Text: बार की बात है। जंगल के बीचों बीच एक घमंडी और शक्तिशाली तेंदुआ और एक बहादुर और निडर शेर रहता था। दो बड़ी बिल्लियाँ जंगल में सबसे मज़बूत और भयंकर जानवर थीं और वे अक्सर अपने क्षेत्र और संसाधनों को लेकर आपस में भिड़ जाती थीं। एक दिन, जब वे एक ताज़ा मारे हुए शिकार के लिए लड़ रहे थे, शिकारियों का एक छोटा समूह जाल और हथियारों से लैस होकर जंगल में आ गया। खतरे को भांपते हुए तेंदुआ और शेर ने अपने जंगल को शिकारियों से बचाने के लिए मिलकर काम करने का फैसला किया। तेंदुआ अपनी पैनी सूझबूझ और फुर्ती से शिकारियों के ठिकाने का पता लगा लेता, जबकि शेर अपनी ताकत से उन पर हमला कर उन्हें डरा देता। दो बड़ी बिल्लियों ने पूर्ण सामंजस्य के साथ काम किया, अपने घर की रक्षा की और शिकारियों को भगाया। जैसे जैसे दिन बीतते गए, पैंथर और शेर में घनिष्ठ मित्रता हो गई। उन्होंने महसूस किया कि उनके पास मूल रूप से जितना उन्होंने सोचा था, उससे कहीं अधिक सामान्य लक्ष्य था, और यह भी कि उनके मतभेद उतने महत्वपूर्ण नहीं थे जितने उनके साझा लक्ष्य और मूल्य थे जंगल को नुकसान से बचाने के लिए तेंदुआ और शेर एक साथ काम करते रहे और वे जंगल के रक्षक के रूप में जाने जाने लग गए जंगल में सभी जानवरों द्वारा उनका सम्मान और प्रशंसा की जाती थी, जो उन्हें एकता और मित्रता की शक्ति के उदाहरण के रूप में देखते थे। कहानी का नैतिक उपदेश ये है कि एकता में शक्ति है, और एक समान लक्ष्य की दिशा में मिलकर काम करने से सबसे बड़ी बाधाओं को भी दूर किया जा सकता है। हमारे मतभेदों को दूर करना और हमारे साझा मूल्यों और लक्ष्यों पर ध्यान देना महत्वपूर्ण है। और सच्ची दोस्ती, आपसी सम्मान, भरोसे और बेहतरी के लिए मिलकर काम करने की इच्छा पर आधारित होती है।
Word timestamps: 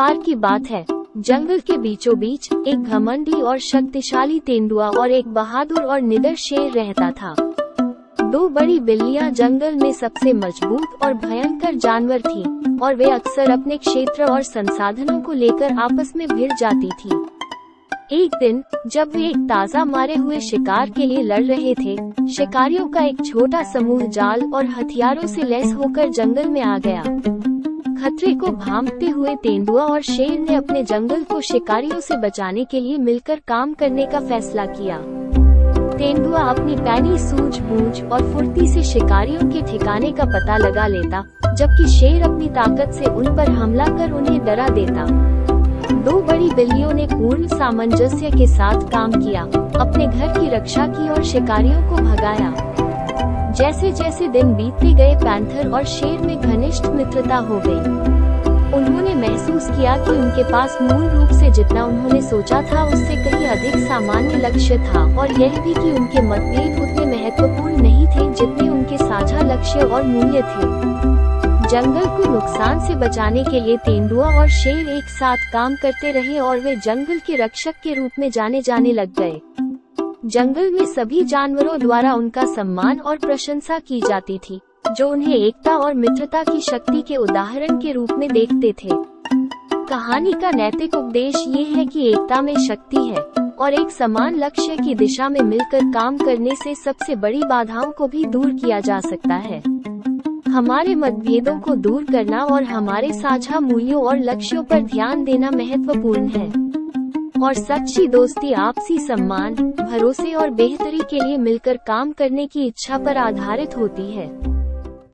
बार 0.00 0.18
की 0.18 0.34
बात 0.34 0.66
है। 0.66 0.84
जंगल 1.16 1.58
के 1.60 1.76
बीचों 1.78 2.18
बीच 2.18 2.48
एक 2.66 2.82
घमंडी 2.82 3.32
और 3.32 3.58
शक्तिशाली 3.58 4.38
तेंदुआ 4.40 4.88
और 4.88 5.10
एक 5.10 5.26
बहादुर 5.28 5.82
और 5.82 6.00
निडर 6.00 6.34
शेर 6.34 6.70
रहता 6.72 7.10
था। 7.10 7.34
दो 8.30 8.48
बड़ी 8.48 8.78
बिल्लियाँ 8.80 9.30
जंगल 9.30 9.74
में 9.74 9.92
सबसे 9.92 10.32
मज़बूत 10.32 11.04
और 11.04 11.14
भयंकर 11.14 11.74
जानवर 11.74 12.20
थीं 12.20 12.78
और 12.78 12.94
वे 12.94 13.10
अक्सर 13.10 13.50
अपने 13.50 13.76
क्षेत्र 13.76 14.24
और 14.24 14.42
संसाधनों 14.42 15.20
को 15.20 15.32
लेकर 15.32 15.72
आपस 15.72 16.12
में 16.16 16.26
भिड़ 16.28 16.52
जाती 16.52 16.88
थीं। 16.88 17.20
एक 18.12 18.30
दिन, 18.34 18.62
जब 18.86 19.12
वे 19.16 19.26
एक 19.26 19.36
ताज़ा 19.36 19.84
मारे 19.84 20.14
हुए 20.14 20.40
शिकार 20.40 20.90
के 20.90 21.06
लिए 21.06 21.22
लड़ 21.22 21.44
रहे 21.44 21.74
थे, 21.74 21.96
शिकारियों 22.32 22.88
का 22.88 23.00
एक 23.00 23.24
छोटा 23.26 23.62
समूह 23.62 24.06
जाल 24.08 24.50
और 24.54 24.66
हथियारों 24.66 25.26
से 25.26 25.42
लैस 25.42 25.72
होकर 25.72 26.08
जंगल 26.08 26.48
में 26.48 26.62
आ 26.62 26.78
गया। 26.78 27.02
खतरे 28.00 28.32
को 28.34 28.46
भांपते 28.46 29.06
हुए 29.06 29.34
तेंदुआ 29.34 29.82
और 29.82 30.02
शेर 30.02 30.38
ने 30.40 30.54
अपने 30.54 30.82
जंगल 30.82 31.22
को 31.22 31.40
शिकारियों 31.40 31.98
से 32.00 32.16
बचाने 32.16 32.64
के 32.64 32.80
लिए 32.80 32.98
मिलकर 32.98 33.40
काम 33.48 33.74
करने 33.74 34.06
का 34.06 34.20
फैसला 34.20 34.64
किया। 34.66 34.96
तेंदुआ 35.98 36.40
अपनी 36.40 36.76
पैनी 36.76 37.18
सूझबूझ 37.18 38.02
और 38.04 38.32
फुर्ती 38.32 38.66
से 38.68 38.82
शिकारियों 38.82 39.50
के 39.50 39.62
ठिकाने 39.62 40.12
का 40.12 40.24
पता 40.24 40.56
लगा 40.56 40.86
लेता, 40.86 41.22
जबकि 41.54 41.88
शेर 41.88 42.22
अपनी 42.22 42.48
ताकत 42.48 42.92
से 42.92 43.04
उन 43.06 43.36
पर 43.36 43.50
हमला 43.50 43.86
कर 43.88 44.12
उन्हें 44.12 44.44
डरा 44.44 44.68
देता। 44.68 45.06
दो 46.02 46.20
बड़ी 46.22 46.50
बिल्लियों 46.50 46.92
ने 46.92 47.06
पूर्ण 47.06 47.46
सामंजस्य 47.48 48.30
के 48.30 48.46
साथ 48.46 48.90
काम 48.90 49.12
किया, 49.12 49.42
अपने 49.80 50.06
घर 50.06 50.38
की 50.40 50.48
रक्षा 50.48 50.86
की 50.86 51.08
और 51.08 51.24
शिकारियों 51.24 51.88
को 51.90 52.02
भगाया। 52.02 52.54
जैसे 53.50 53.90
जैसे 53.92 54.26
दिन 54.28 54.52
बीतते 54.54 54.92
गए, 54.94 55.14
पैंथर 55.16 55.70
और 55.70 55.84
शेर 55.84 56.18
में 56.18 56.40
घनिष्ठ 56.40 56.86
मित्रता 56.86 57.36
हो 57.46 57.60
गई। 57.66 58.18
उन्होंने 58.76 59.14
महसूस 59.14 59.66
किया 59.68 59.96
कि 59.96 60.10
उनके 60.10 60.42
पास 60.50 60.78
मूल 60.82 61.08
रूप 61.08 61.30
से 61.30 61.50
जितना 61.50 61.84
उन्होंने 61.84 62.20
सोचा 62.22 62.60
था, 62.62 62.84
उससे 62.84 63.16
कहीं 63.24 63.46
अधिक 63.46 63.76
सामान्य 63.86 64.36
लक्ष्य 64.36 64.78
था, 64.78 65.02
और 65.20 65.32
यह 65.40 65.60
भी 65.60 65.74
कि 65.74 65.90
उनके 65.92 66.20
मतभेद 66.20 66.78
उतने 66.82 67.06
महत्वपूर्ण 67.06 67.76
नहीं 67.76 68.06
थे 68.06 68.32
जितने 68.34 68.68
उनके 68.68 68.98
साझा 68.98 69.40
लक्ष्य 69.44 69.80
और 69.80 70.02
मूल्य 70.02 70.42
थे 70.42 70.68
जंगल 71.70 72.06
को 72.06 72.32
नुकसान 72.32 72.86
से 72.86 72.94
बचाने 72.94 73.44
के 73.44 73.60
लिए 73.60 73.76
तेंदुआ 73.76 74.30
और 74.40 74.48
शेर 74.50 74.88
एक 74.88 75.08
साथ 75.10 75.52
काम 75.52 75.74
करते 75.74 76.12
रहे 76.12 76.38
और 76.38 76.60
वे 76.60 76.76
जंगल 76.76 77.18
के 77.26 77.36
रक्षक 77.36 77.74
के 77.82 77.94
रूप 77.94 78.18
में 78.18 78.30
जाने 78.30 78.62
जाने 78.62 78.92
लग 78.92 79.14
गए 79.18 79.59
जंगल 80.24 80.70
में 80.72 80.84
सभी 80.86 81.22
जानवरों 81.22 81.78
द्वारा 81.78 82.14
उनका 82.14 82.44
सम्मान 82.44 82.98
और 83.00 83.16
प्रशंसा 83.16 83.78
की 83.78 84.00
जाती 84.00 84.38
थी, 84.38 84.60
जो 84.96 85.08
उन्हें 85.08 85.34
एकता 85.34 85.76
और 85.76 85.94
मित्रता 85.94 86.42
की 86.42 86.60
शक्ति 86.60 87.02
के 87.02 87.16
उदाहरण 87.16 87.78
के 87.78 87.92
रूप 87.92 88.12
में 88.12 88.32
देखते 88.32 88.72
थे। 88.72 88.88
कहानी 89.88 90.32
का 90.32 90.50
नैतिक 90.50 90.94
उपदेश 90.94 91.44
ये 91.48 91.62
है 91.64 91.86
कि 91.86 92.08
एकता 92.08 92.42
में 92.42 92.54
शक्ति 92.66 92.96
है, 92.96 93.22
और 93.58 93.74
एक 93.74 93.90
समान 93.90 94.34
लक्ष्य 94.34 94.76
की 94.76 94.94
दिशा 94.94 95.28
में 95.28 95.40
मिलकर 95.40 95.84
काम 95.84 96.18
करने 96.18 96.54
से 96.54 96.74
सबसे 96.74 97.16
बड़ी 97.16 97.42
बाधाओं 97.42 97.92
को 97.92 98.08
भी 98.08 98.24
दूर 98.24 98.50
किया 98.50 98.80
जा 98.80 99.00
सकता 99.00 99.34
है। 99.34 99.62
हमारे 100.48 100.94
मतभेदों 100.94 101.60
को 101.60 101.74
दूर 101.74 102.04
करना 102.04 102.44
और 102.44 102.64
हमारे 102.64 103.12
साझा 103.12 103.60
मूल्यों 103.60 104.02
और 104.02 104.18
लक्ष्यों 104.18 104.64
पर 104.64 104.80
ध्यान 104.80 105.24
देना 105.24 105.50
महत्वपूर्ण 105.50 106.26
है। 106.26 106.70
और 107.44 107.54
सच्ची 107.54 108.06
दोस्ती, 108.08 108.52
आपसी 108.52 108.98
सम्मान, 108.98 109.54
भरोसे 109.80 110.34
और 110.34 110.50
बेहतरी 110.50 111.00
के 111.10 111.20
लिए 111.20 111.36
मिलकर 111.36 111.76
काम 111.76 112.12
करने 112.12 112.46
की 112.46 112.66
इच्छा 112.66 112.98
पर 112.98 113.16
आधारित 113.16 113.76
होती 113.76 114.10
है। 114.12 114.49